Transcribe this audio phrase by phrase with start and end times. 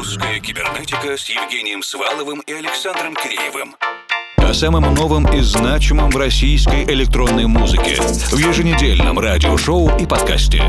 [0.00, 3.76] Русская кибернетика с Евгением Сваловым и Александром Киреевым.
[4.38, 10.64] О самом новом и значимом в российской электронной музыке в еженедельном радиошоу и подкасте.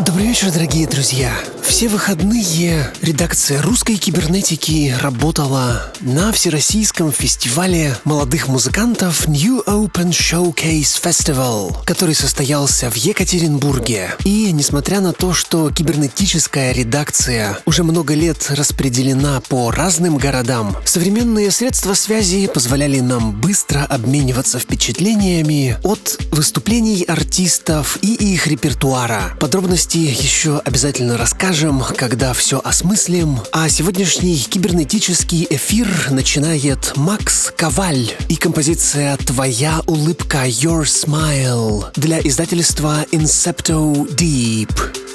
[0.00, 1.34] Добрый вечер, дорогие друзья.
[1.68, 11.76] Все выходные редакция русской кибернетики работала на Всероссийском фестивале молодых музыкантов New Open Showcase Festival,
[11.84, 14.16] который состоялся в Екатеринбурге.
[14.24, 21.50] И несмотря на то, что кибернетическая редакция уже много лет распределена по разным городам, современные
[21.50, 29.36] средства связи позволяли нам быстро обмениваться впечатлениями от выступлений артистов и их репертуара.
[29.38, 33.40] Подробности еще обязательно расскажем расскажем, когда все осмыслим.
[33.50, 43.04] А сегодняшний кибернетический эфир начинает Макс Коваль и композиция «Твоя улыбка Your Smile» для издательства
[43.10, 45.07] Incepto Deep.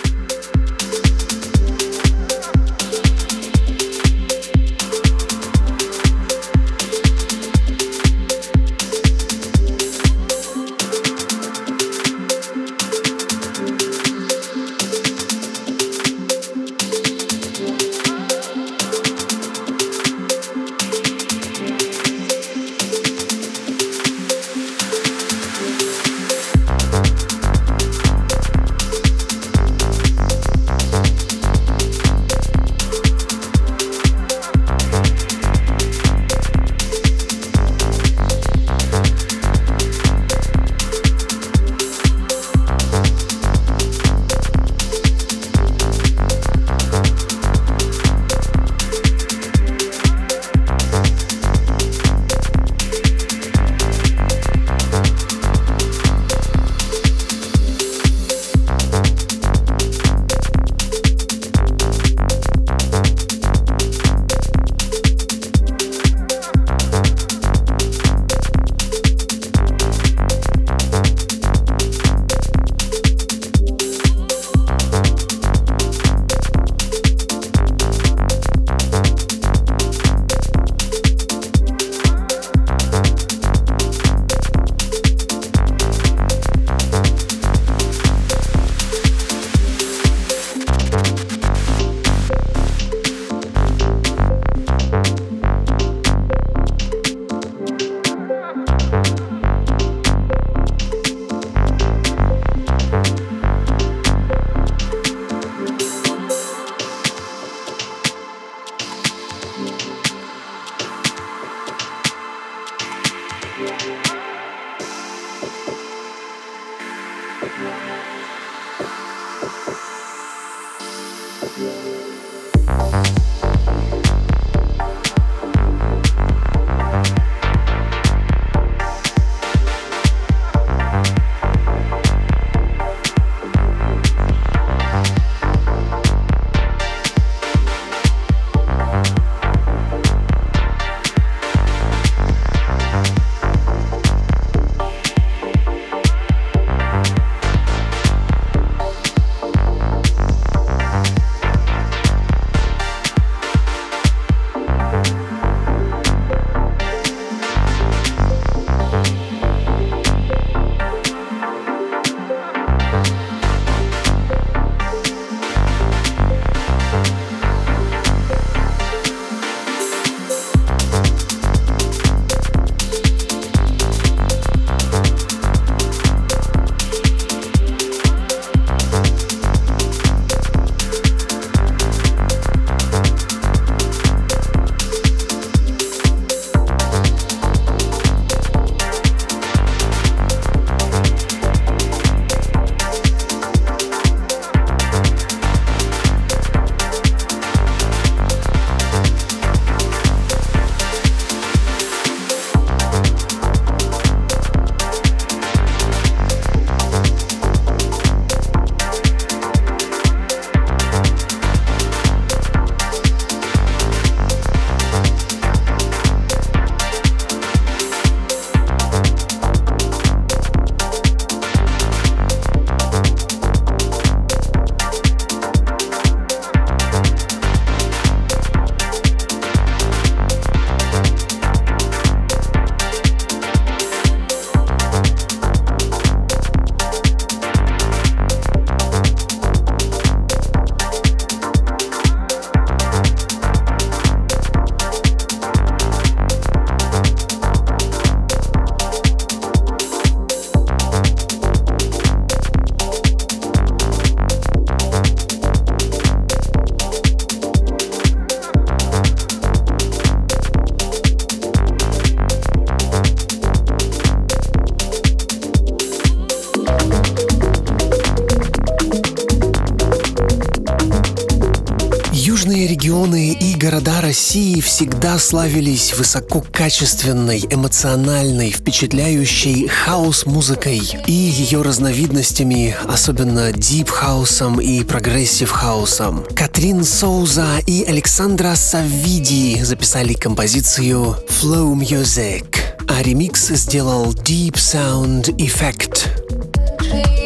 [273.64, 286.26] Города России всегда славились высококачественной, эмоциональной, впечатляющей хаус-музыкой и ее разновидностями, особенно дип-хаусом и прогрессив-хаусом.
[286.36, 292.46] Катрин Соуза и Александра Саввиди записали композицию Flow Music,
[292.90, 297.23] а ремикс сделал Deep Sound Effect.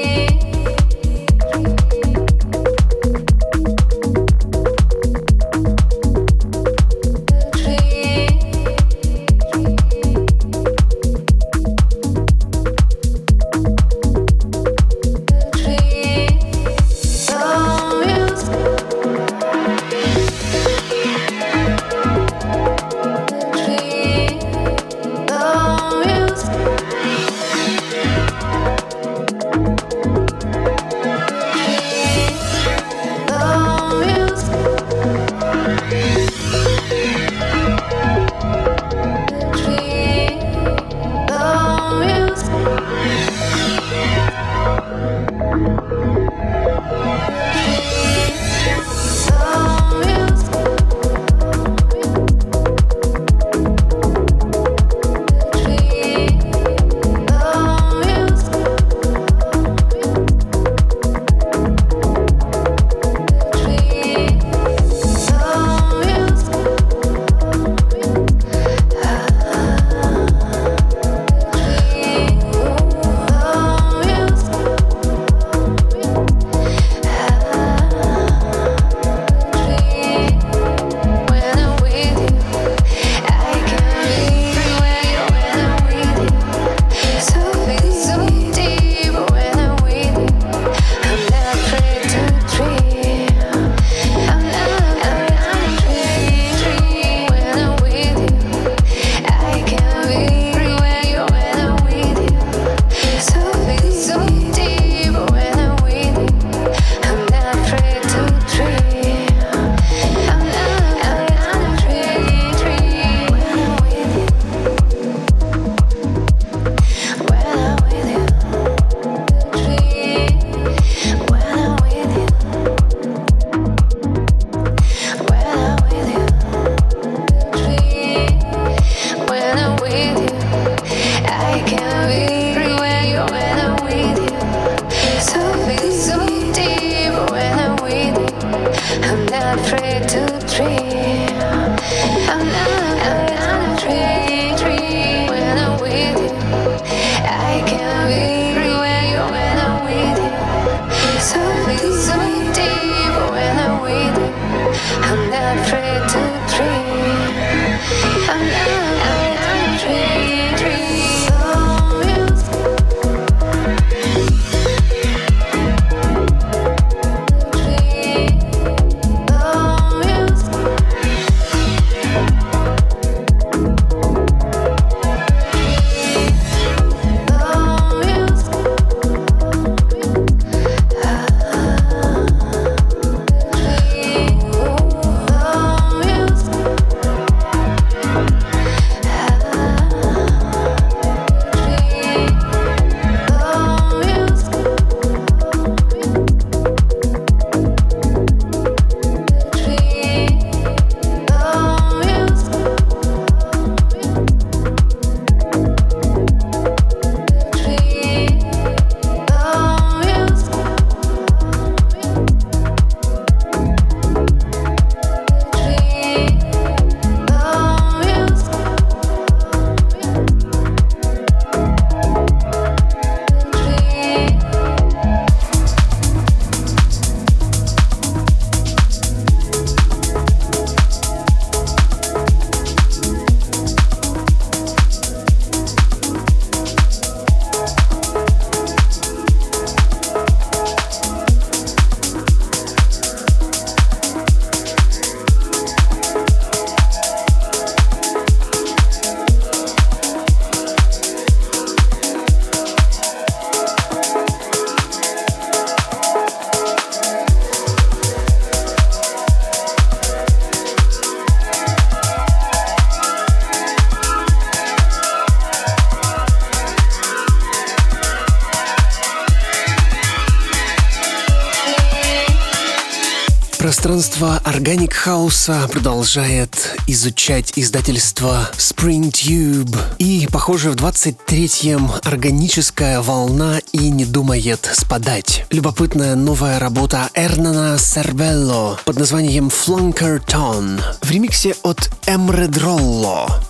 [275.07, 279.73] Хауса продолжает изучать издательство Spring Tube.
[279.99, 285.45] И, похоже, в 23-м органическая волна и не думает спадать.
[285.49, 293.46] Любопытная новая работа Эрнана Сервелло под названием Flunkerton в ремиксе от Эмре Дролло.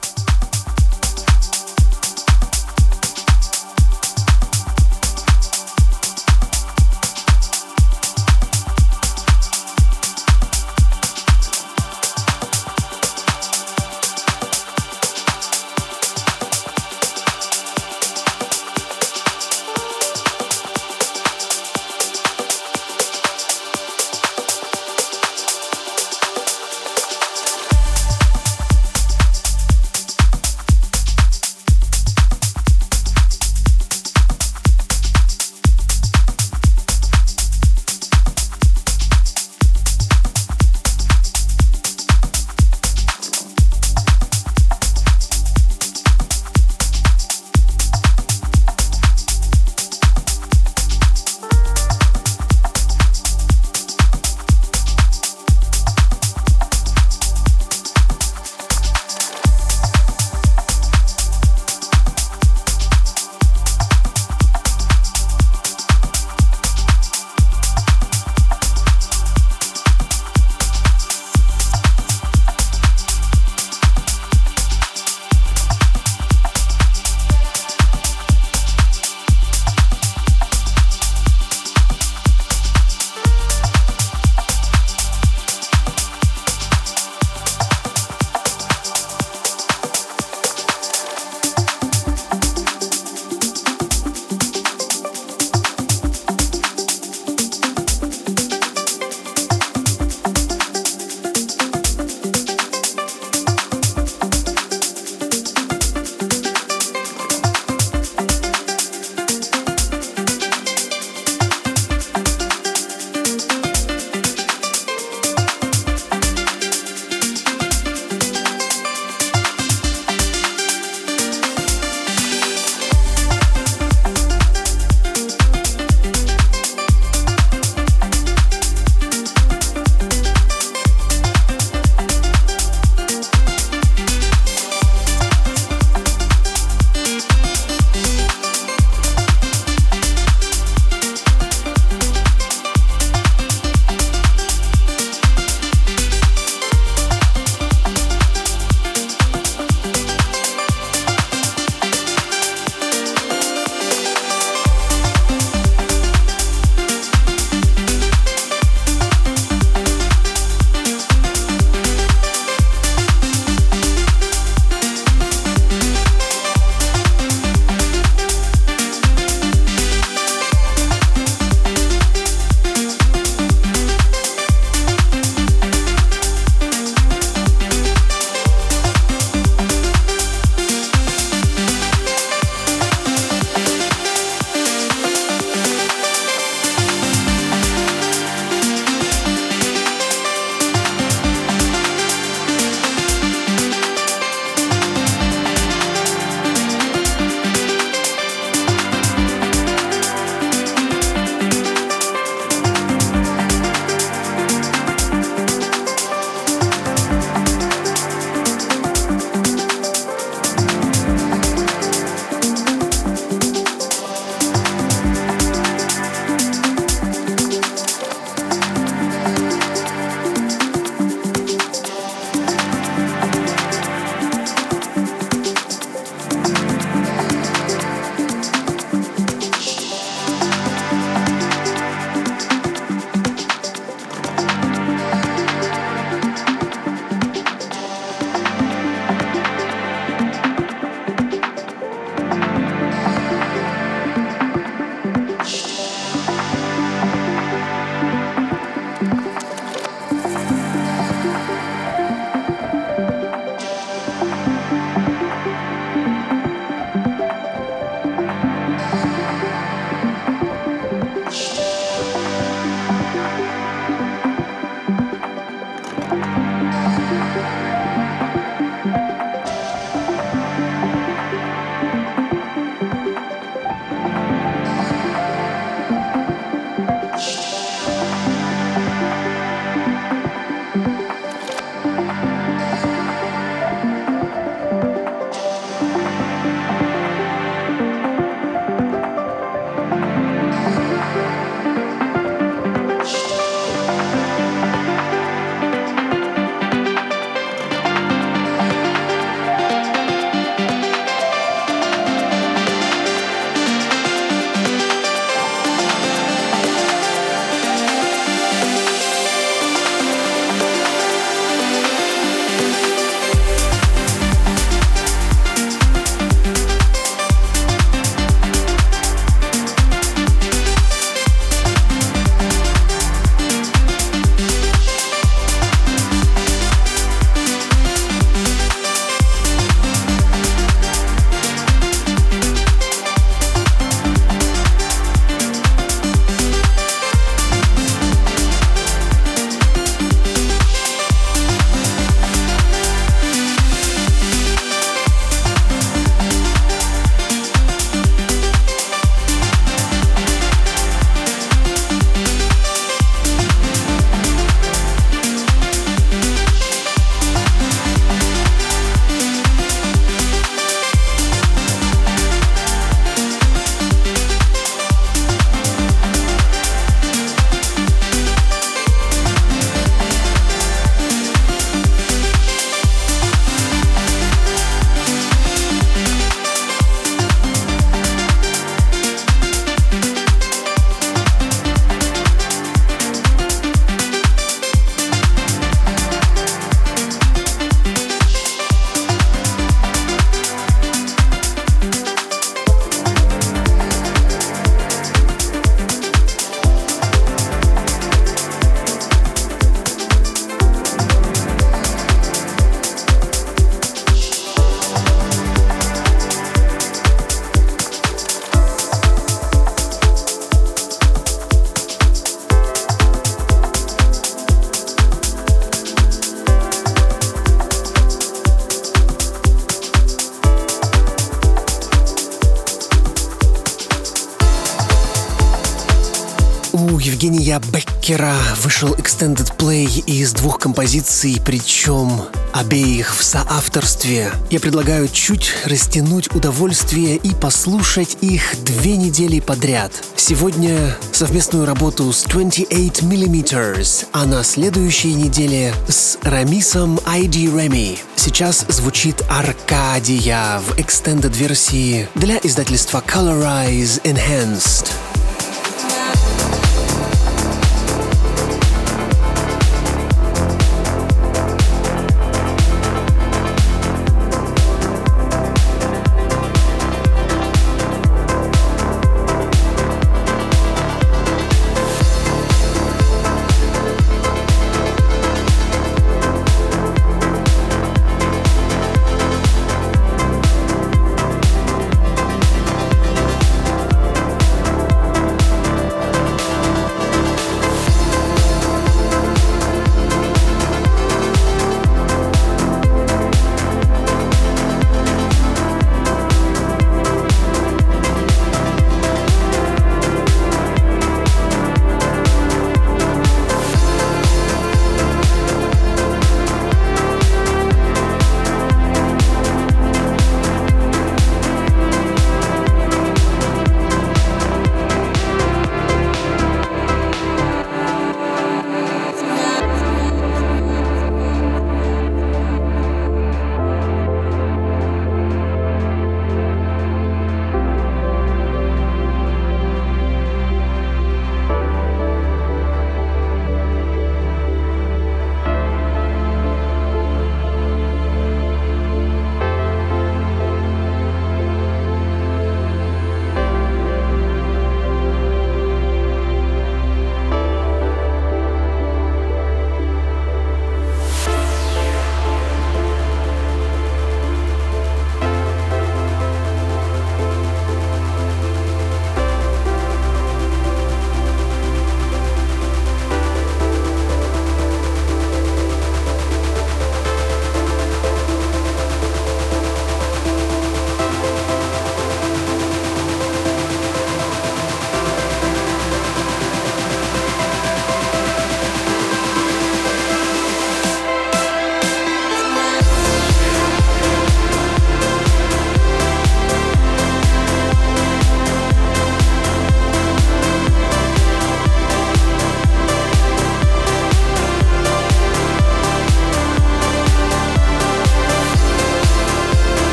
[429.67, 432.21] Play из двух композиций, причем
[432.53, 434.31] обеих в соавторстве.
[434.49, 439.91] Я предлагаю чуть растянуть удовольствие и послушать их две недели подряд.
[440.15, 447.99] Сегодня совместную работу с 28mm, а на следующей неделе с Рамисом ID Remy.
[448.15, 454.87] Сейчас звучит Аркадия в Extended версии для издательства Colorize Enhanced.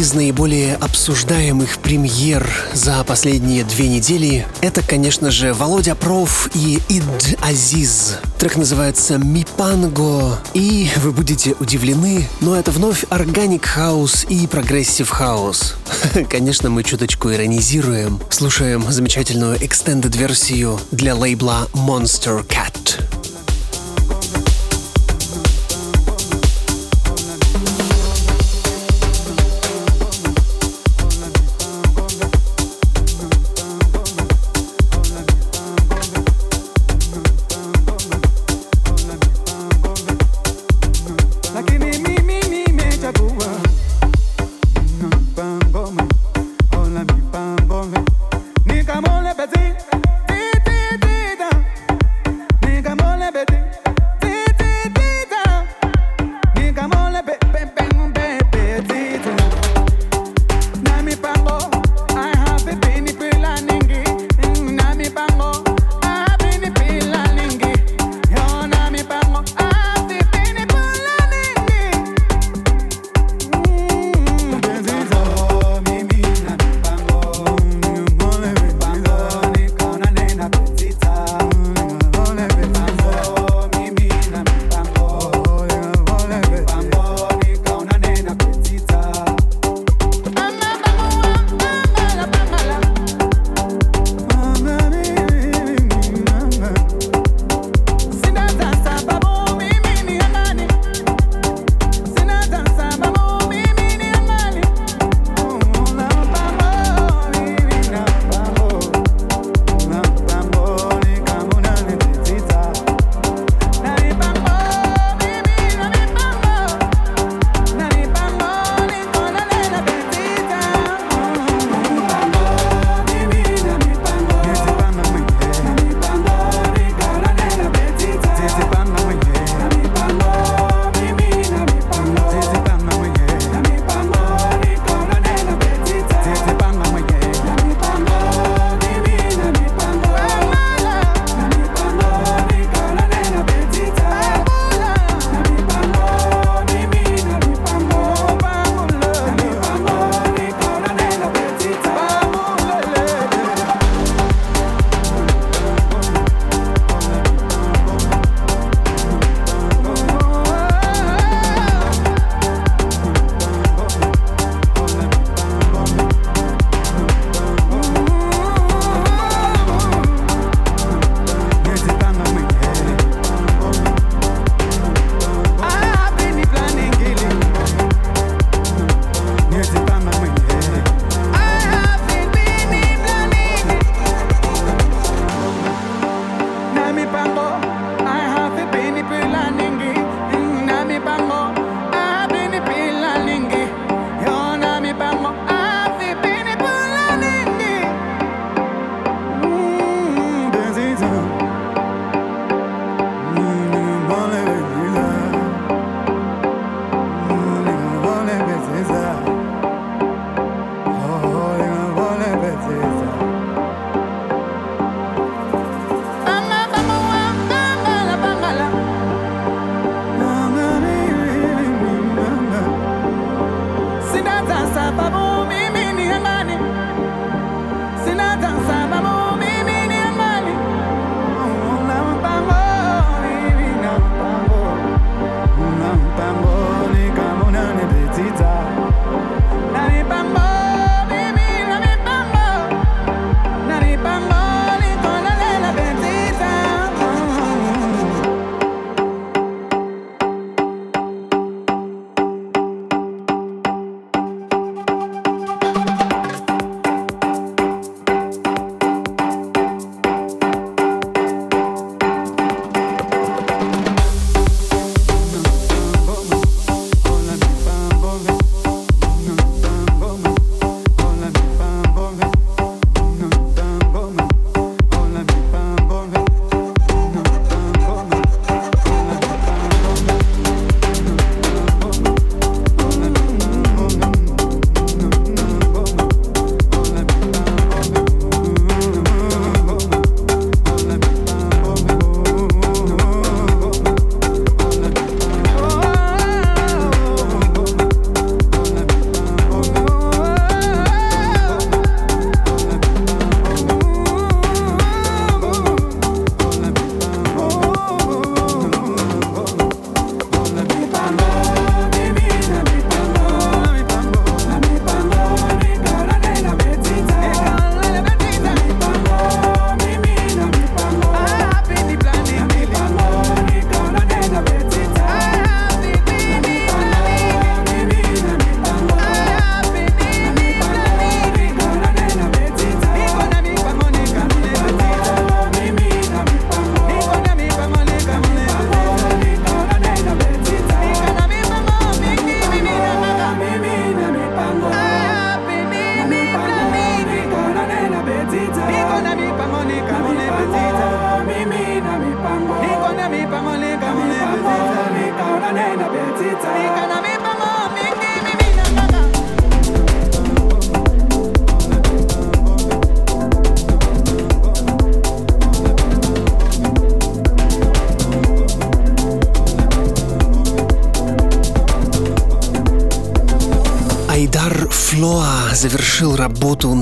[0.00, 7.38] Из наиболее обсуждаемых премьер за последние две недели— это, конечно же, Володя Проф и Ид
[7.42, 8.16] Азиз.
[8.38, 15.74] Трек называется «Мипанго», и вы будете удивлены, но это вновь organic house и progressive house.
[16.30, 23.19] Конечно, мы чуточку иронизируем, слушаем замечательную extended версию для лейбла Monstercat.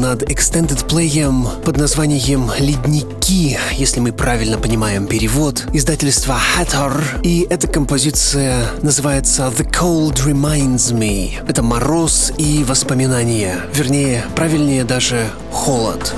[0.09, 7.21] Над Extended Play под названием «Ледники», если мы правильно понимаем перевод, издательства Hatter.
[7.23, 11.33] И эта композиция называется «The Cold Reminds Me».
[11.47, 13.61] Это мороз и воспоминания.
[13.75, 16.15] Вернее, правильнее даже «холод».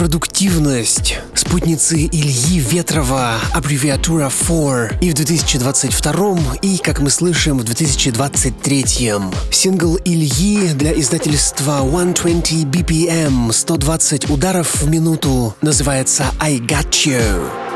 [0.00, 1.18] Продуктивность.
[1.34, 8.84] Спутницы Ильи Ветрова, аббревиатура 4 и в 2022 и, как мы слышим, в 2023.
[9.52, 17.69] Сингл Ильи для издательства 120 BPM, 120 ударов в минуту, называется I Got You.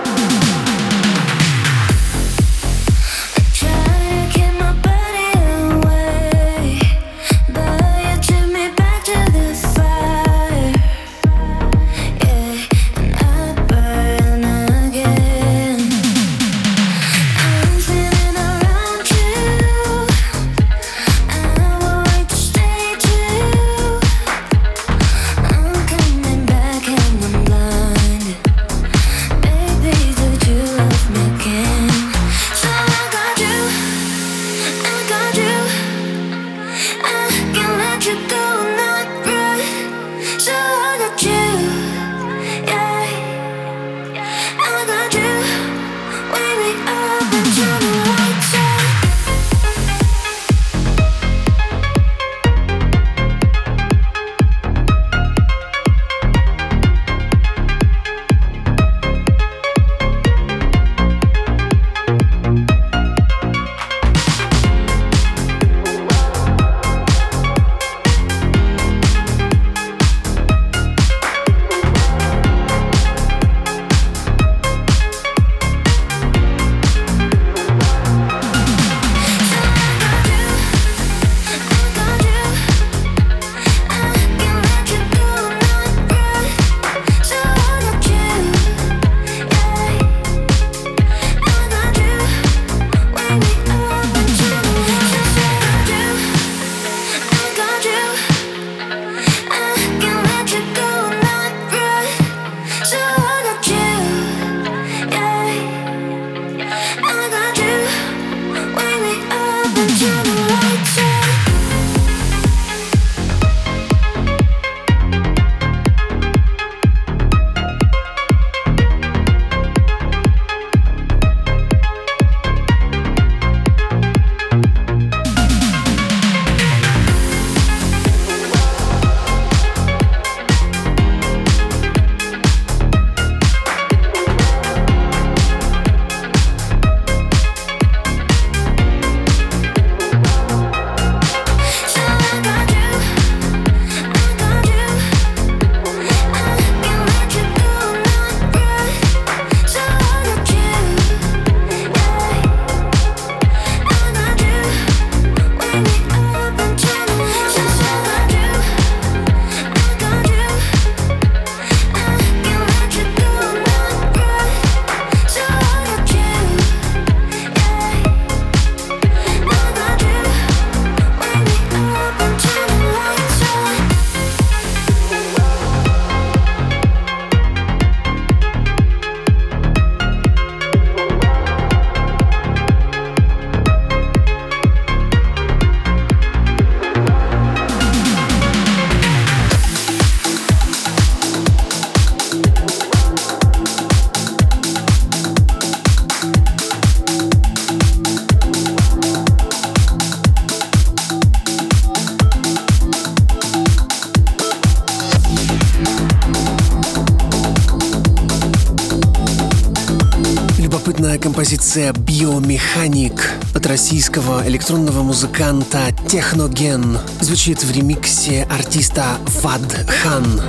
[211.75, 216.99] Композиция «Биомеханик» от российского электронного музыканта Техноген.
[217.21, 219.05] Звучит в ремиксе артиста
[219.43, 219.61] Вад
[220.03, 220.41] Хан.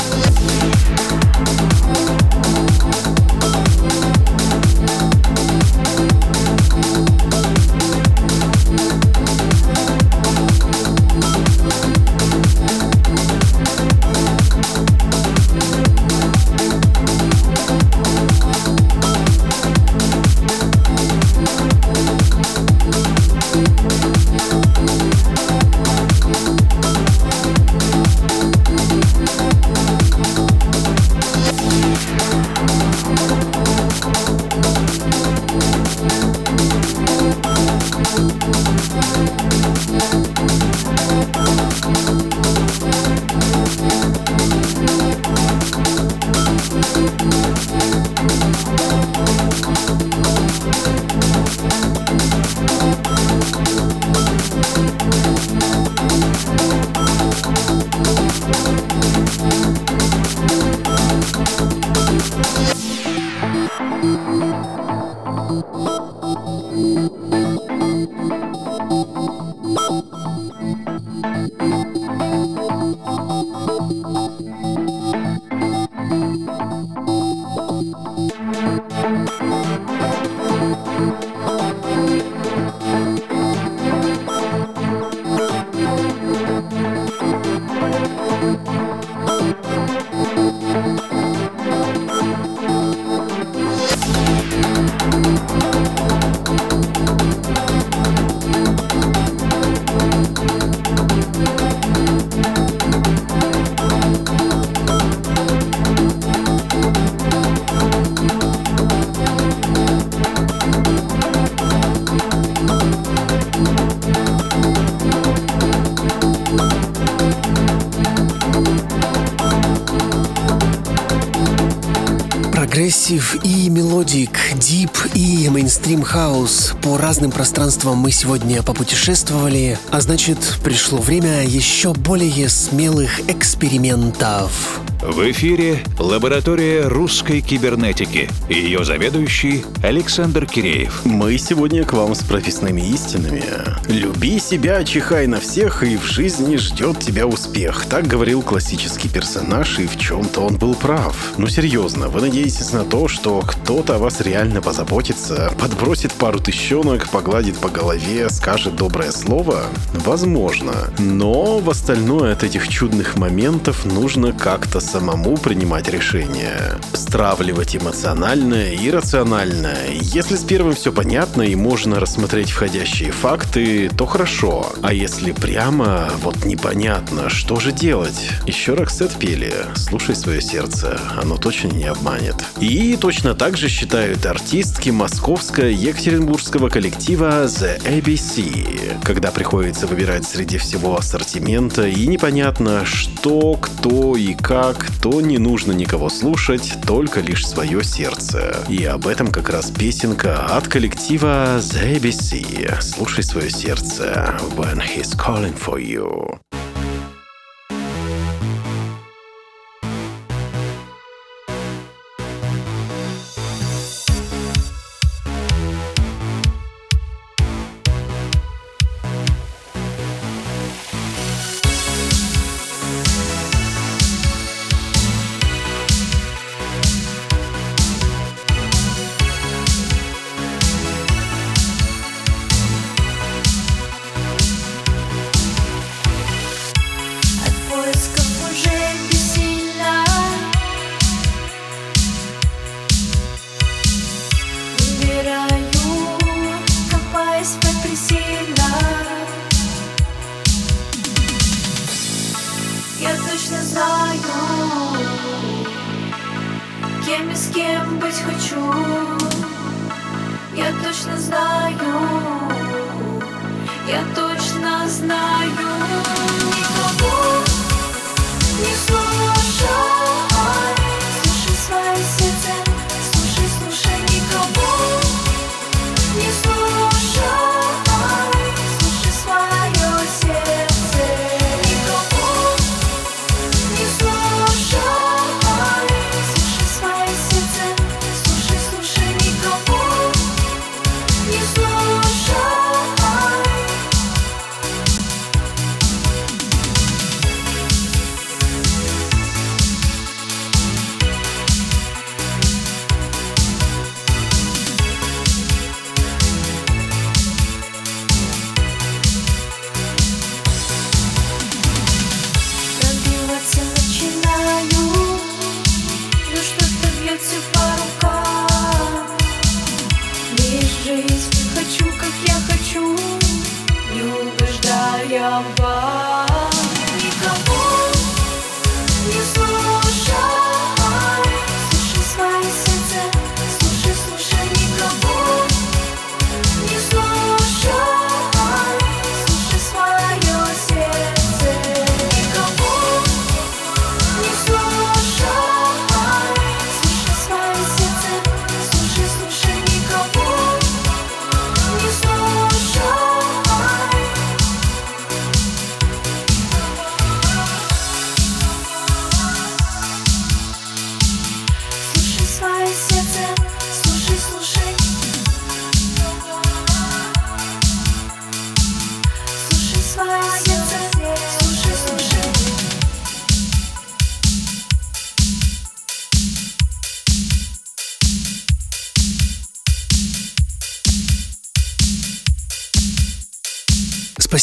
[123.96, 126.74] Melodic, deep и mainstream house.
[126.84, 134.82] По разным пространствам мы сегодня попутешествовали, а значит пришло время еще более смелых экспериментов.
[135.08, 141.06] В эфире лаборатория русской кибернетики ее заведующий Александр Киреев.
[141.06, 143.44] Мы сегодня к вам с профессиональными истинами.
[143.88, 147.86] Люби себя, чихай на всех, и в жизни ждет тебя успех.
[147.88, 151.16] Так говорил классический персонаж, и в чем-то он был прав.
[151.38, 157.10] Ну серьезно, вы надеетесь на то, что кто-то о вас реально позаботится, подбросит пару тыщенок,
[157.10, 159.66] погладит по голове, скажет доброе слово?
[160.06, 160.92] Возможно.
[161.00, 166.75] Но в остальное от этих чудных моментов нужно как-то самому принимать решения.
[167.16, 169.88] Стравливать эмоциональное и рациональное.
[170.02, 174.74] Если с первым все понятно и можно рассмотреть входящие факты, то хорошо.
[174.82, 178.32] А если прямо вот непонятно, что же делать?
[178.46, 182.36] Еще Роксет пели «Слушай свое сердце, оно точно не обманет».
[182.60, 190.98] И точно так же считают артистки московско-екатеринбургского коллектива The ABC, когда приходится выбирать среди всего
[190.98, 197.84] ассортимента и непонятно, что, кто и как, то не нужно никого слушать, только лишь свое
[197.84, 198.66] сердце.
[198.70, 202.82] И об этом как раз песенка от коллектива The ABC.
[202.82, 204.38] Слушай свое сердце.
[204.56, 206.40] When he's calling for you.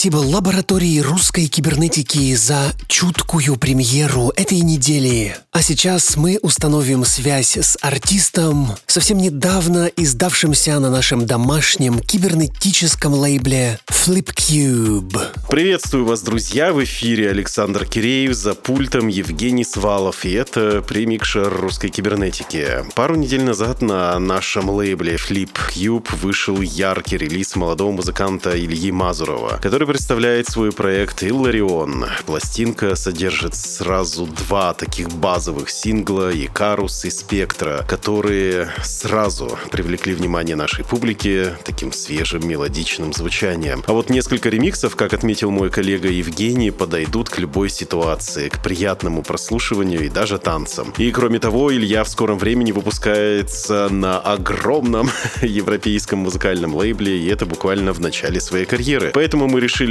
[0.02, 5.36] Спасибо лаборатории русской кибернетики за чуткую премьеру этой недели.
[5.52, 13.78] А сейчас мы установим связь с артистом, совсем недавно издавшимся на нашем домашнем кибернетическом лейбле
[13.88, 15.20] Flipcube.
[15.48, 16.72] Приветствую вас, друзья!
[16.72, 20.24] В эфире Александр Киреев, за пультом Евгений Свалов.
[20.24, 22.84] И это премикшер русской кибернетики.
[22.96, 29.91] Пару недель назад на нашем лейбле Flipcube вышел яркий релиз молодого музыканта Ильи Мазурова, который
[29.92, 32.06] представляет свой проект «Илларион».
[32.24, 40.82] Пластинка содержит сразу два таких базовых сингла «Икарус» и «Спектра», которые сразу привлекли внимание нашей
[40.82, 43.84] публики таким свежим мелодичным звучанием.
[43.86, 49.22] А вот несколько ремиксов, как отметил мой коллега Евгений, подойдут к любой ситуации, к приятному
[49.22, 50.94] прослушиванию и даже танцам.
[50.96, 55.10] И кроме того, Илья в скором времени выпускается на огромном
[55.42, 59.10] европейском музыкальном лейбле, и это буквально в начале своей карьеры.
[59.12, 59.81] Поэтому мы решили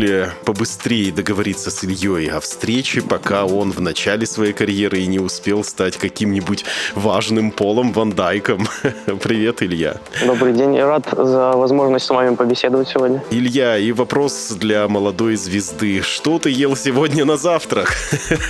[0.46, 5.66] побыстрее договориться с Ильей о встрече, пока он в начале своей карьеры и не успел
[5.66, 6.64] стать каким-нибудь
[6.96, 8.68] важным Полом Ван Дайком.
[9.22, 9.98] Привет, Илья.
[10.26, 13.22] Добрый день, рад за возможность с вами побеседовать сегодня.
[13.32, 16.02] Илья, и вопрос для молодой звезды.
[16.02, 17.94] Что ты ел сегодня на завтрак?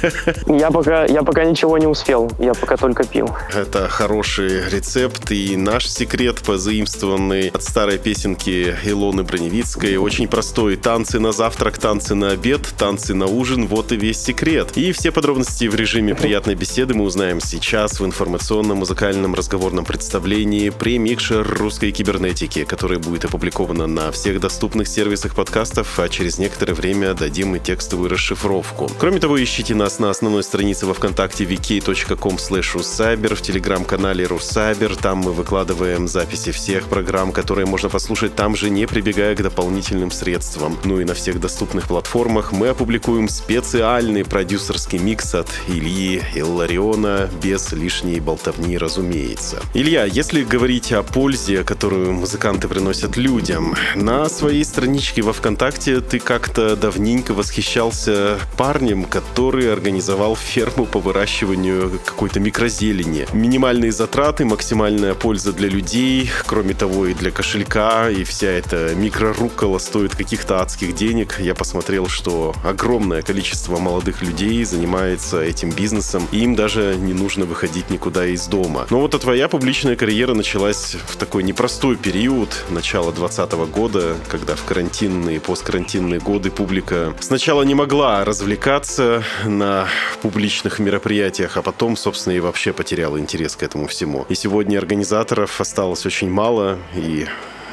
[0.45, 3.29] Я пока, я пока ничего не успел, я пока только пил.
[3.53, 9.97] Это хороший рецепт и наш секрет, позаимствованный от старой песенки Илоны Броневицкой.
[9.97, 10.75] Очень простой.
[10.75, 13.67] Танцы на завтрак, танцы на обед, танцы на ужин.
[13.67, 14.71] Вот и весь секрет.
[14.75, 20.69] И все подробности в режиме приятной беседы мы узнаем сейчас в информационном музыкальном разговорном представлении
[20.69, 27.13] «Премикшер русской кибернетики», которое будет опубликовано на всех доступных сервисах подкастов, а через некоторое время
[27.13, 28.89] дадим и текстовую расшифровку.
[28.99, 32.37] Кроме того, ищите нас на основной странице во ВКонтакте wiki.com
[32.81, 34.95] russcyber, в телеграм-канале Руссайбер.
[34.95, 40.11] Там мы выкладываем записи всех программ, которые можно послушать там же, не прибегая к дополнительным
[40.11, 40.77] средствам.
[40.83, 47.71] Ну и на всех доступных платформах мы опубликуем специальный продюсерский микс от Ильи Иллариона, без
[47.73, 49.61] лишней болтовни, разумеется.
[49.75, 56.17] Илья, если говорить о пользе, которую музыканты приносят людям, на своей страничке во ВКонтакте ты
[56.17, 63.27] как-то давненько восхищался парнем, который организовал ферму по выращиванию какой-то микрозелени.
[63.31, 69.77] Минимальные затраты, максимальная польза для людей, кроме того и для кошелька, и вся эта микрорукола
[69.77, 71.39] стоит каких-то адских денег.
[71.39, 77.45] Я посмотрел, что огромное количество молодых людей занимается этим бизнесом, и им даже не нужно
[77.45, 78.85] выходить никуда из дома.
[78.91, 84.55] Но вот а твоя публичная карьера началась в такой непростой период, начала 2020 года, когда
[84.55, 89.87] в карантинные, посткарантинные годы публика сначала не могла развлекаться на
[90.21, 94.27] публичных мероприятиях, а потом, собственно, и вообще потеряла интерес к этому всему.
[94.29, 97.25] И сегодня организаторов осталось очень мало, и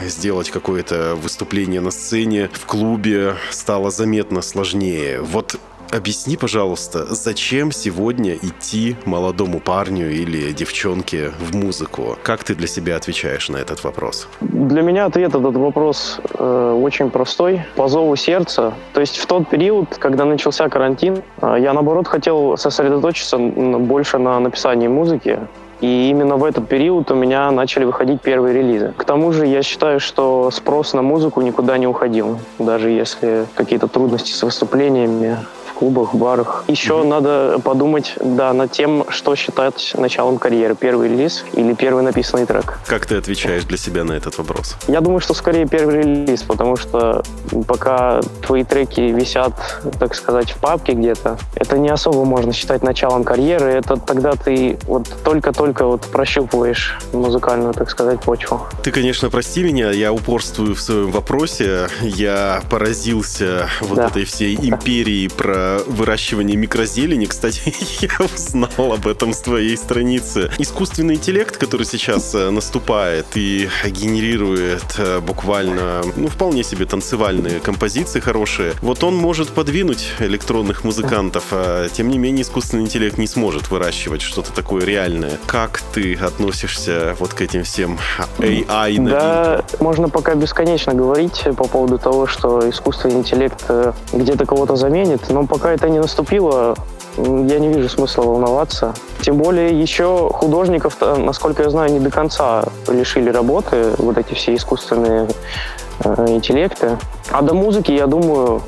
[0.03, 5.20] сделать какое-то выступление на сцене в клубе стало заметно сложнее.
[5.20, 5.59] Вот
[5.90, 12.18] Объясни, пожалуйста, зачем сегодня идти молодому парню или девчонке в музыку?
[12.22, 14.28] Как ты для себя отвечаешь на этот вопрос?
[14.42, 17.62] Для меня ответ этот вопрос э, очень простой.
[17.74, 18.74] По зову сердца.
[18.92, 24.38] То есть в тот период, когда начался карантин, э, я наоборот хотел сосредоточиться больше на
[24.40, 25.38] написании музыки.
[25.81, 28.95] И именно в этот период у меня начали выходить первые релизы.
[28.97, 32.39] К тому же я считаю, что спрос на музыку никуда не уходил.
[32.59, 35.37] Даже если какие-то трудности с выступлениями
[35.79, 36.64] клубах, барах.
[36.66, 37.07] Еще mm-hmm.
[37.07, 40.74] надо подумать, да, над тем, что считать началом карьеры.
[40.74, 42.79] Первый релиз или первый написанный трек.
[42.87, 44.76] Как ты отвечаешь для себя на этот вопрос?
[44.89, 47.22] Я думаю, что скорее первый релиз, потому что
[47.68, 49.53] пока твои треки висят,
[50.01, 53.66] так сказать, в папке где-то, это не особо можно считать началом карьеры.
[53.66, 58.62] Это тогда ты вот только-только вот прощупываешь музыкальную, так сказать, почву.
[58.83, 61.89] Ты, конечно, прости меня, я упорствую в своем вопросе.
[62.03, 64.07] Я поразился вот да.
[64.07, 67.26] этой всей империей про выращивание микрозелени.
[67.26, 70.50] Кстати, я узнал об этом с твоей страницы.
[70.58, 78.20] Искусственный интеллект, который сейчас э, наступает и генерирует э, буквально, ну, вполне себе танцевальные композиции
[78.20, 83.70] хорошие, вот он может подвинуть электронных музыкантов, а тем не менее искусственный интеллект не сможет
[83.70, 85.38] выращивать что-то такое реальное.
[85.46, 87.98] Как ты относишься вот к этим всем
[88.38, 89.08] AI?
[89.08, 95.28] Да, можно пока бесконечно говорить по поводу того, что искусственный интеллект э, где-то кого-то заменит,
[95.30, 96.76] но пока это не наступило,
[97.16, 98.94] я не вижу смысла волноваться.
[99.20, 104.54] Тем более еще художников, насколько я знаю, не до конца лишили работы вот эти все
[104.54, 105.28] искусственные
[106.05, 106.99] интеллекта.
[107.30, 108.62] А до музыки, я думаю,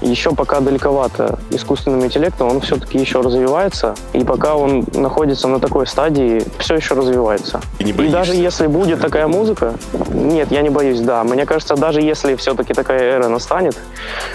[0.00, 5.86] еще пока далековато искусственным интеллектом, он все-таки еще развивается, и пока он находится на такой
[5.86, 7.60] стадии, все еще развивается.
[7.78, 9.74] И, не и даже если будет такая музыка,
[10.12, 11.24] нет, я не боюсь, да.
[11.24, 13.76] Мне кажется, даже если все-таки такая эра настанет,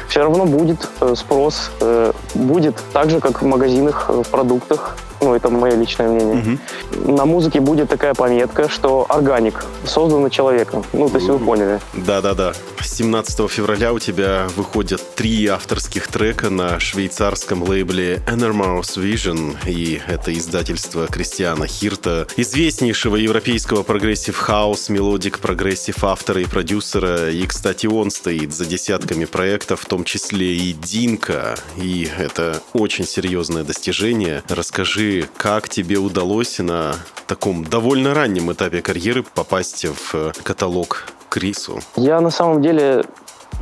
[0.08, 4.98] все равно будет э, спрос, э, будет так же, как в магазинах, э, в продуктах,
[5.22, 6.60] ну, это мое личное мнение.
[6.96, 7.12] Угу.
[7.12, 10.84] На музыке будет такая пометка, что organic, создана человеком.
[10.94, 11.80] Ну, то есть вы поняли.
[11.94, 12.54] Да-да-да.
[12.82, 20.34] 17 февраля у тебя выходят три авторских трека на швейцарском лейбле Enormous Vision, и это
[20.38, 28.12] издательство Кристиана Хирта, известнейшего европейского progressive house, melodic progressive автора и продюсера, и, кстати, он
[28.12, 34.44] стоит за десятками проектов, в том числе и Dinka, и это очень серьезное достижение.
[34.50, 36.96] Расскажи, как тебе удалось на
[37.28, 41.80] таком довольно раннем этапе карьеры попасть в каталог Крису?
[41.96, 43.06] Я на самом деле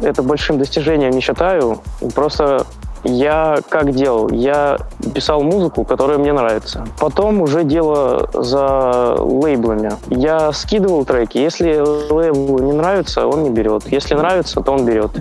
[0.01, 1.81] это большим достижением не считаю.
[2.15, 2.65] Просто
[3.07, 4.29] я как делал?
[4.29, 4.77] Я
[5.13, 6.85] писал музыку, которая мне нравится.
[6.99, 9.93] Потом уже дело за лейблами.
[10.09, 11.37] Я скидывал треки.
[11.37, 13.87] Если лейблу не нравится, он не берет.
[13.87, 15.11] Если нравится, то он берет.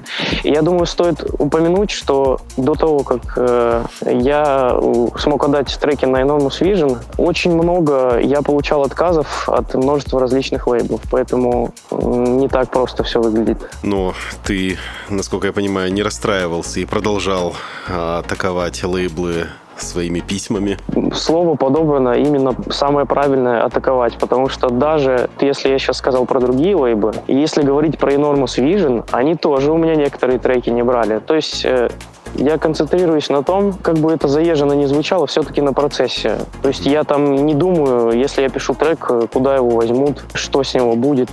[0.42, 4.78] И я думаю, стоит упомянуть, что до того, как э, я
[5.18, 11.00] смог отдать треки на Enormous Vision, очень много я получал отказов от множества различных лейблов.
[11.10, 13.58] Поэтому не так просто все выглядит.
[13.82, 14.14] Но
[14.44, 14.76] ты,
[15.08, 17.54] насколько я понимаю, не расстраивался и продолжал
[17.88, 19.46] атаковать лейблы
[19.76, 20.78] своими письмами?
[21.14, 26.74] Слово подобрано именно самое правильное атаковать, потому что даже если я сейчас сказал про другие
[26.76, 31.18] лейбы, если говорить про Enormous Vision, они тоже у меня некоторые треки не брали.
[31.18, 31.90] То есть э,
[32.38, 36.38] я концентрируюсь на том, как бы это заезженно не звучало, все-таки на процессе.
[36.62, 40.74] То есть я там не думаю, если я пишу трек, куда его возьмут, что с
[40.74, 41.30] него будет.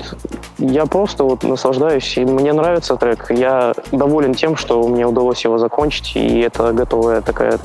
[0.57, 3.27] Я просто вот наслаждаюсь, и мне нравится трек.
[3.29, 7.59] Я доволен тем, что мне удалось его закончить, и это готовая такая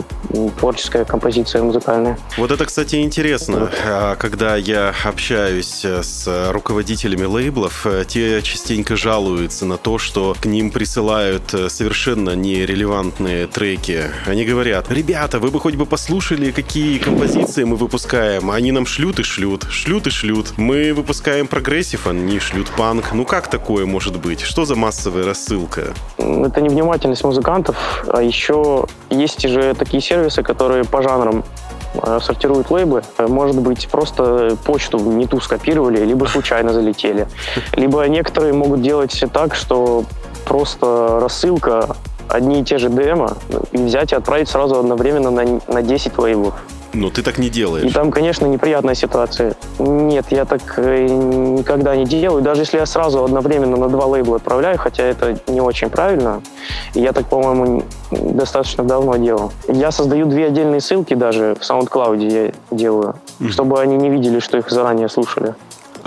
[0.59, 2.19] творческая композиция музыкальная.
[2.37, 3.71] Вот это, кстати, интересно.
[3.87, 10.71] А, когда я общаюсь с руководителями лейблов, те частенько жалуются на то, что к ним
[10.71, 14.05] присылают совершенно нерелевантные классные треки.
[14.27, 18.51] Они говорят, ребята, вы бы хоть бы послушали, какие композиции мы выпускаем.
[18.51, 20.55] Они нам шлют и шлют, шлют и шлют.
[20.57, 23.13] Мы выпускаем progressive, они шлют панк.
[23.13, 24.41] Ну как такое может быть?
[24.41, 25.93] Что за массовая рассылка?
[26.17, 27.77] Это невнимательность музыкантов.
[28.09, 31.45] А еще есть же такие сервисы, которые по жанрам
[32.03, 33.03] э, сортируют лейблы.
[33.19, 37.27] Может быть, просто почту не ту скопировали, либо случайно залетели.
[37.77, 40.05] Либо некоторые могут делать так, что
[40.47, 41.97] просто рассылка
[42.29, 43.37] одни и те же демо
[43.73, 46.55] и взять и отправить сразу одновременно на, на 10 лейблов.
[46.95, 47.85] Но ты так не делаешь.
[47.85, 49.55] И там, конечно, неприятная ситуация.
[49.79, 52.43] Нет, я так э, никогда не делаю.
[52.43, 56.43] Даже если я сразу одновременно на два лейбла отправляю, хотя это не очень правильно,
[56.95, 59.53] я так, по-моему, достаточно давно делал.
[59.69, 63.51] Я создаю две отдельные ссылки даже в SoundCloud я делаю, mm-hmm.
[63.51, 65.55] чтобы они не видели, что их заранее слушали.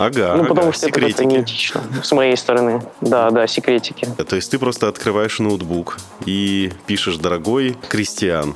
[0.05, 1.13] Ага, ну, потому ага, что секретики.
[1.13, 2.81] это неэтично с моей стороны.
[3.01, 4.07] Да, да, секретики.
[4.27, 8.55] То есть ты просто открываешь ноутбук и пишешь «Дорогой Кристиан».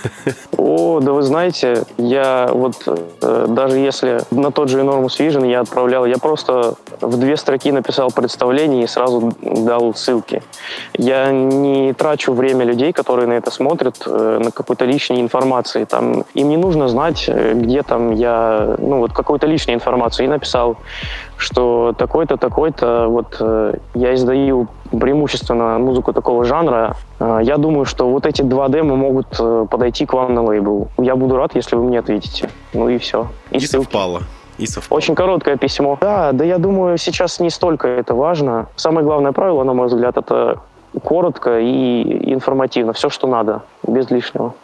[0.56, 5.60] О, да вы знаете, я вот э, даже если на тот же Enormous Vision я
[5.60, 10.42] отправлял, я просто в две строки написал представление и сразу дал ссылки.
[10.94, 15.84] Я не трачу время людей, которые на это смотрят, э, на какой-то лишней информации.
[15.84, 20.24] Там, им не нужно знать, э, где там я, ну вот какой-то лишней информации.
[20.24, 20.76] И написал,
[21.36, 26.96] что такой-то, такой-то, вот э, я издаю преимущественно музыку такого жанра.
[27.18, 30.88] Э, я думаю, что вот эти два демо могут э, подойти к вам на лейбл.
[30.98, 32.50] Я буду рад, если вы мне ответите.
[32.74, 33.28] Ну и все.
[33.50, 34.22] И, и совпало.
[34.58, 34.98] И совпало.
[34.98, 35.96] Очень короткое письмо.
[36.00, 38.66] Да, да я думаю, сейчас не столько это важно.
[38.76, 40.60] Самое главное правило, на мой взгляд, это
[41.02, 42.92] коротко и информативно.
[42.92, 44.54] Все, что надо, без лишнего.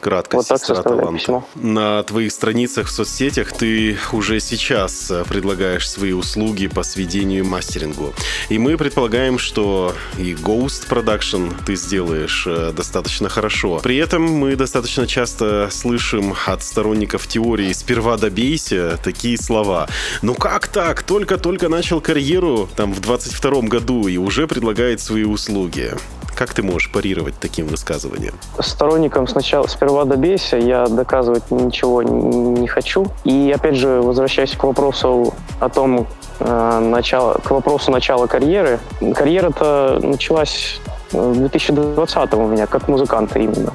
[0.00, 1.18] Кратко, вот сестра таланта.
[1.18, 1.44] Письмо.
[1.54, 7.46] На твоих страницах в соцсетях ты уже сейчас э, предлагаешь свои услуги по сведению и
[7.46, 8.12] мастерингу.
[8.48, 13.80] И мы предполагаем, что и Ghost Production ты сделаешь э, достаточно хорошо.
[13.82, 19.88] При этом мы достаточно часто слышим от сторонников теории «сперва добейся» такие слова.
[20.22, 21.02] Ну как так?
[21.02, 25.94] Только-только начал карьеру там в 22 году и уже предлагает свои услуги.
[26.36, 28.34] Как ты можешь парировать таким высказыванием?
[28.60, 33.06] Сторонникам сначала сперва добейся, я доказывать ничего не хочу.
[33.24, 36.06] И опять же, возвращаясь к вопросу о том,
[36.40, 38.78] э, начало, к вопросу начала карьеры.
[39.14, 40.80] Карьера-то началась
[41.12, 43.72] в 2020 у меня, как музыканта именно.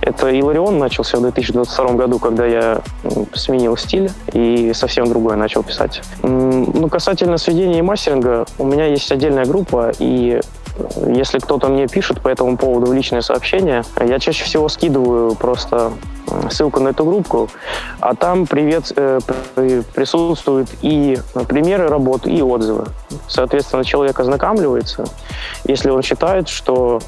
[0.00, 2.82] Это Иларион начался в 2022 году, когда я
[3.34, 6.02] сменил стиль и совсем другое начал писать.
[6.22, 10.40] Ну, касательно сведения и мастеринга, у меня есть отдельная группа, и
[11.06, 15.92] если кто-то мне пишет по этому поводу в личное сообщение, я чаще всего скидываю просто
[16.50, 17.48] ссылку на эту группу,
[18.00, 19.20] а там привет, э,
[19.94, 21.18] присутствуют и
[21.48, 22.86] примеры работ, и отзывы.
[23.28, 25.04] Соответственно, человек ознакомливается.
[25.64, 27.00] Если он считает, что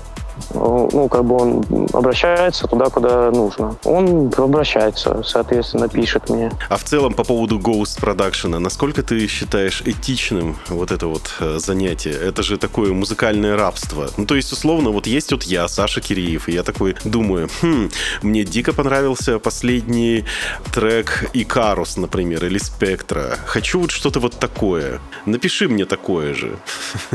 [0.52, 3.76] ну, как бы он обращается туда, куда нужно.
[3.84, 6.50] Он обращается, соответственно, пишет мне.
[6.68, 11.58] А в целом по поводу Ghost Production, насколько ты считаешь этичным вот это вот э,
[11.58, 12.12] занятие?
[12.12, 14.08] Это же такое музыкальное рабство.
[14.16, 17.90] Ну, то есть, условно, вот есть вот я, Саша Киреев, и я такой думаю, хм,
[18.22, 20.24] мне дико понравился последний
[20.72, 23.38] трек Икарус, например, или Спектра.
[23.46, 25.00] Хочу вот что-то вот такое.
[25.26, 26.56] Напиши мне такое же.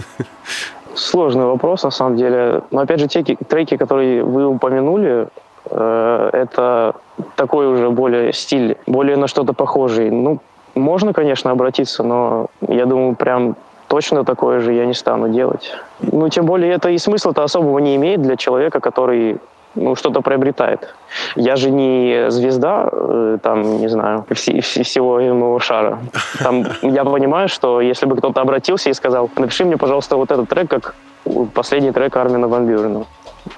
[1.00, 2.62] Сложный вопрос, на самом деле.
[2.72, 5.28] Но опять же, те треки, которые вы упомянули,
[5.72, 6.94] э, это
[7.36, 10.10] такой уже более стиль, более на что-то похожий.
[10.12, 10.40] Ну,
[10.76, 13.56] можно, конечно, обратиться, но я думаю, прям
[13.88, 15.72] точно такое же я не стану делать.
[16.02, 19.38] Ну, тем более, это и смысла-то особого не имеет для человека, который
[19.76, 20.96] ну, что-то приобретает.
[21.36, 26.00] Я же не звезда, э, там, не знаю, вс- всего моего шара.
[26.40, 30.50] Там я понимаю, что если бы кто-то обратился и сказал, напиши мне, пожалуйста, вот этот
[30.50, 30.96] трек, как
[31.54, 33.06] последний трек Армина Ван Бюрена.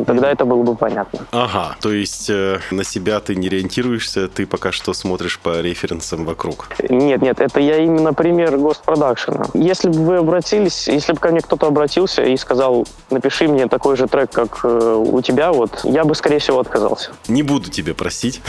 [0.06, 1.20] Тогда это было бы понятно.
[1.32, 6.26] Ага, то есть э, на себя ты не ориентируешься, ты пока что смотришь по референсам
[6.26, 6.68] вокруг.
[6.90, 9.48] Нет, нет, это я именно пример госпродакшена.
[9.54, 13.96] Если бы вы обратились, если бы ко мне кто-то обратился и сказал, напиши мне такой
[13.98, 17.12] же трек, как э, у тебя, вот, я бы, скорее всего, отказался.
[17.28, 18.42] Не буду тебе просить.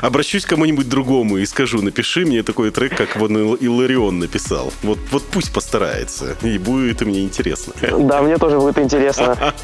[0.00, 4.72] Обращусь к кому-нибудь другому и скажу, напиши мне такой трек, как вон Иларион написал.
[4.82, 7.72] Вот, вот пусть постарается, и будет это мне интересно.
[7.80, 9.36] Да, мне тоже будет интересно.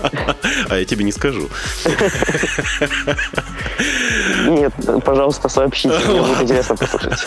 [0.68, 1.48] А я тебе не скажу.
[4.46, 4.72] Нет,
[5.04, 7.26] пожалуйста, сообщите, мне будет интересно послушать.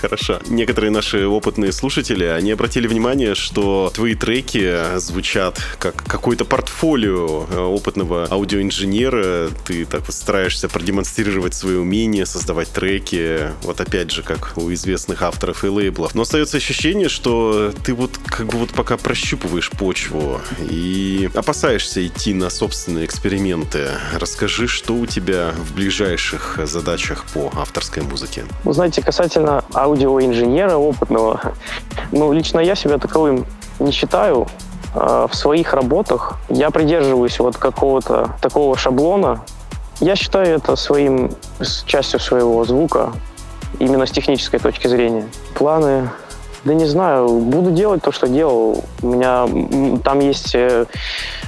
[0.00, 0.40] Хорошо.
[0.48, 7.58] Некоторые наши опытные слушатели, они обратили внимание, что твои треки звучат как какое-то портфолио э,
[7.58, 9.50] опытного аудиоинженера.
[9.64, 13.50] Ты так вот стараешься продемонстрировать свои умения, создавать треки.
[13.62, 16.14] Вот опять же, как у известных авторов и лейблов.
[16.14, 18.96] Но остается ощущение, что ты вот как бы вот пока
[19.40, 23.88] прощупываешь почву и опасаешься идти на собственные эксперименты.
[24.18, 28.44] Расскажи, что у тебя в ближайших задачах по авторской музыке?
[28.64, 31.54] Вы знаете, касательно аудиоинженера опытного,
[32.12, 33.46] ну, лично я себя таковым
[33.78, 34.46] не считаю.
[34.94, 39.44] А, в своих работах я придерживаюсь вот какого-то такого шаблона.
[40.00, 41.30] Я считаю это своим
[41.86, 43.12] частью своего звука,
[43.78, 45.26] именно с технической точки зрения.
[45.54, 46.10] Планы
[46.64, 48.84] да не знаю, буду делать то, что делал.
[49.02, 49.46] У меня
[50.04, 50.86] там есть э,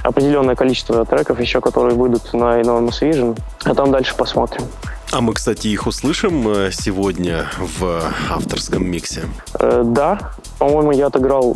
[0.03, 4.63] определенное количество треков еще, которые выйдут на Enormous Vision, а там дальше посмотрим.
[5.11, 8.01] А мы, кстати, их услышим э, сегодня в
[8.31, 9.23] авторском миксе?
[9.59, 10.31] Э, да.
[10.57, 11.55] По-моему, я отыграл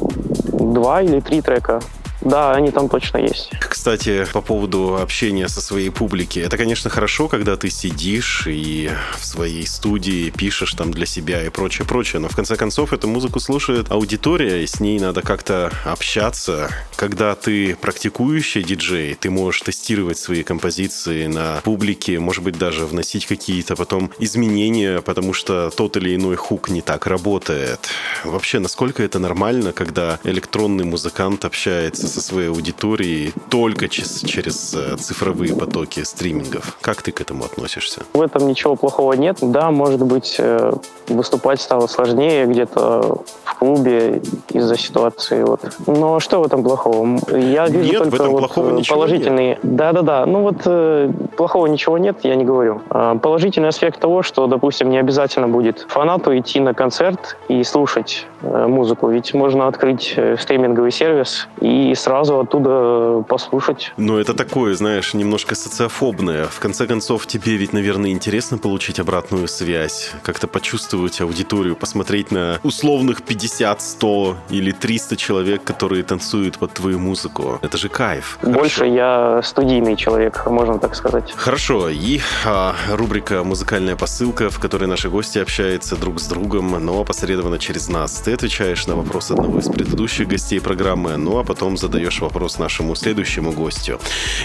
[0.53, 1.81] два или три трека
[2.21, 3.51] да, они там точно есть.
[3.59, 6.43] Кстати, по поводу общения со своей публикой.
[6.43, 8.89] Это, конечно, хорошо, когда ты сидишь и
[9.19, 12.19] в своей студии пишешь там для себя и прочее, прочее.
[12.19, 16.69] Но в конце концов эту музыку слушает аудитория, и с ней надо как-то общаться.
[16.95, 23.25] Когда ты практикующий диджей, ты можешь тестировать свои композиции на публике, может быть, даже вносить
[23.27, 27.79] какие-то потом изменения, потому что тот или иной хук не так работает.
[28.23, 34.97] Вообще, насколько это нормально, когда электронный музыкант общается со своей аудиторией только через, через э,
[34.97, 36.77] цифровые потоки стримингов.
[36.81, 38.01] Как ты к этому относишься?
[38.13, 39.37] В этом ничего плохого нет.
[39.41, 40.73] Да, может быть, э,
[41.07, 45.43] выступать стало сложнее где-то в клубе из-за ситуации.
[45.43, 45.61] Вот.
[45.87, 47.19] Но что в этом плохого?
[47.37, 49.59] Я вижу нет, только в этом вот плохого положительные.
[49.63, 50.25] Да-да-да.
[50.25, 52.81] Ну вот э, плохого ничего нет, я не говорю.
[52.89, 58.25] А, положительный аспект того, что, допустим, не обязательно будет фанату идти на концерт и слушать
[58.41, 59.09] музыку.
[59.09, 63.93] Ведь можно открыть стриминговый сервис и сразу оттуда послушать.
[63.97, 66.45] Ну, это такое, знаешь, немножко социофобное.
[66.45, 72.59] В конце концов, тебе ведь, наверное, интересно получить обратную связь, как-то почувствовать аудиторию, посмотреть на
[72.63, 77.59] условных 50, 100 или 300 человек, которые танцуют под твою музыку.
[77.61, 78.39] Это же кайф.
[78.41, 78.95] Больше Хорошо.
[78.95, 81.33] я студийный человек, можно так сказать.
[81.35, 81.89] Хорошо.
[81.89, 87.59] И а, рубрика «Музыкальная посылка», в которой наши гости общаются друг с другом, но опосредованно
[87.59, 88.21] через нас.
[88.21, 92.59] Ты отвечаешь на вопрос одного из предыдущих гостей программы, ну а потом задаешь задаешь вопрос
[92.59, 93.99] нашему следующему гостю.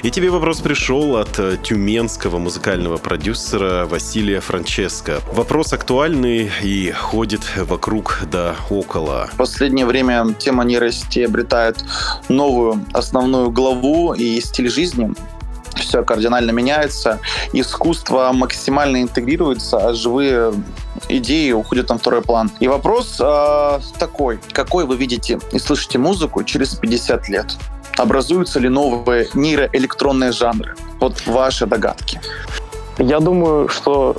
[0.05, 5.20] И тебе вопрос пришел от э, тюменского музыкального продюсера Василия Франческо.
[5.32, 9.28] Вопрос актуальный и ходит вокруг да около.
[9.32, 11.84] В последнее время тема нейросети обретает
[12.28, 15.12] новую основную главу и стиль жизни
[15.74, 17.20] все кардинально меняется,
[17.52, 20.52] искусство максимально интегрируется, а живые
[21.08, 22.50] идеи уходят на второй план.
[22.60, 24.40] И вопрос э, такой.
[24.52, 27.56] Какой вы видите и слышите музыку через 50 лет?
[27.98, 30.74] Образуются ли новые нейроэлектронные жанры?
[30.98, 32.20] Вот ваши догадки.
[33.03, 34.14] Я думаю, что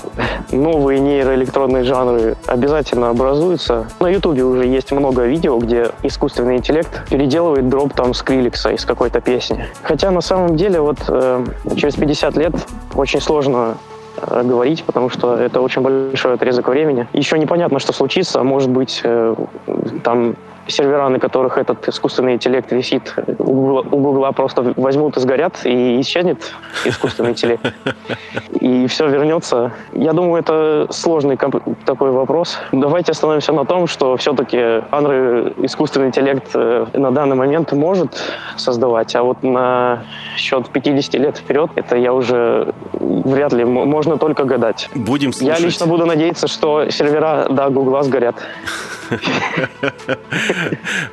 [0.52, 3.88] новые нейроэлектронные жанры обязательно образуются.
[4.02, 9.22] На Ютубе уже есть много видео, где искусственный интеллект переделывает дроп там скриликса из какой-то
[9.22, 9.66] песни.
[9.84, 11.46] Хотя на самом деле вот э,
[11.78, 12.54] через 50 лет
[12.94, 13.78] очень сложно
[14.18, 17.08] э, говорить, потому что это очень большой отрезок времени.
[17.14, 18.44] Еще непонятно, что случится.
[18.44, 19.34] Может быть, э,
[20.04, 20.36] там
[20.68, 26.54] сервера, на которых этот искусственный интеллект висит, у Гугла, просто возьмут и сгорят, и исчезнет
[26.86, 27.74] искусственный интеллект.
[28.60, 29.72] И все вернется.
[29.94, 31.38] Я думаю, это сложный
[31.86, 32.58] такой вопрос.
[32.72, 38.22] Давайте остановимся на том, что все-таки жанры искусственный интеллект э, на данный момент может
[38.58, 40.04] создавать, а вот на
[40.38, 44.90] счет 50 лет вперед, это я уже вряд ли, можно только гадать.
[44.96, 45.60] Будем слушать.
[45.60, 48.36] Я лично буду надеяться, что сервера, да, Гугла сгорят.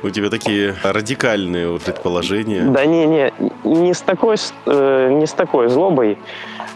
[0.03, 2.63] У тебя такие радикальные предположения.
[2.63, 3.33] Да не, не,
[3.63, 6.17] не с такой, э, не с такой злобой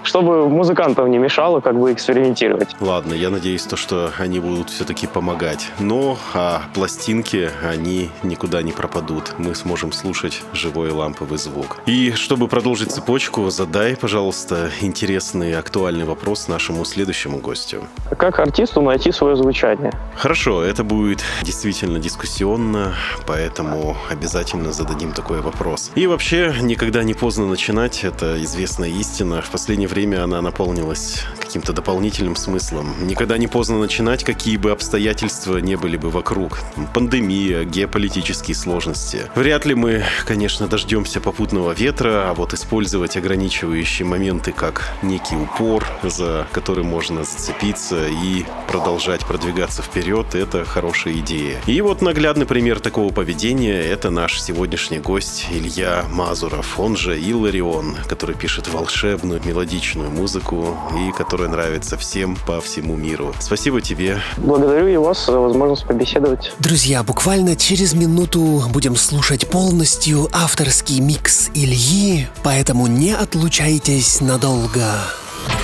[0.06, 2.70] чтобы музыкантам не мешало как бы экспериментировать.
[2.80, 5.68] Ладно, я надеюсь, то, что они будут все-таки помогать.
[5.80, 9.34] Но а пластинки, они никуда не пропадут.
[9.38, 11.78] Мы сможем слушать живой ламповый звук.
[11.86, 17.88] И чтобы продолжить цепочку, задай, пожалуйста, интересный актуальный вопрос нашему следующему гостю.
[18.18, 19.92] Как артисту найти свое звучание?
[20.16, 22.96] Хорошо, это будет действительно дискуссионно,
[23.26, 25.92] поэтому обязательно зададим такой вопрос.
[25.96, 29.42] И вообще, никогда не поздно начинать, это известная истина.
[29.42, 32.94] В последнее время она наполнилась каким-то дополнительным смыслом.
[33.02, 36.60] Никогда не поздно начинать, какие бы обстоятельства не были бы вокруг.
[36.94, 39.24] Пандемия, геополитические сложности.
[39.36, 45.86] Вряд ли мы, конечно, дождемся попутного ветра, а вот использовать ограничивающие моменты как некий упор,
[46.04, 50.66] за который можно зацепиться и продолжать продвигаться вперед, это
[50.96, 51.62] хорошая идея.
[51.66, 57.98] И вот наглядный пример такого поведения— это наш сегодняшний гость Илья Мазуров, он же Илларион,
[58.08, 63.34] который пишет волшебную мелодичную музыку и которая нравится всем по всему миру.
[63.40, 64.22] Спасибо тебе.
[64.38, 66.54] Благодарю и вас за возможность побеседовать.
[66.60, 74.94] Друзья, буквально через минуту будем слушать полностью авторский микс Ильи, поэтому не отлучайтесь надолго.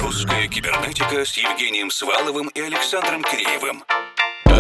[0.02, 3.84] Русская кибернетика с Евгением Сваловым и Александром Киреевым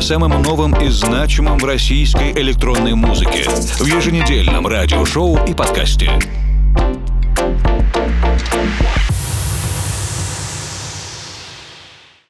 [0.01, 6.09] о самом новом и значимом в российской электронной музыке в еженедельном радиошоу и подкасте.